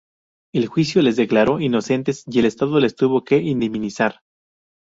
[0.51, 4.21] El juicio les declaró inocentes y el Estado les tuvo que indemnizar.